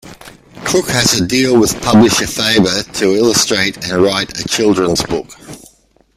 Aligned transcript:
Crook 0.65 0.87
has 0.87 1.21
a 1.21 1.27
deal 1.27 1.59
with 1.59 1.79
publisher 1.83 2.25
Faber 2.25 2.81
to 2.93 3.13
illustrate 3.15 3.87
and 3.87 4.01
write 4.01 4.39
a 4.43 4.47
children's 4.47 5.03
book. 5.03 5.29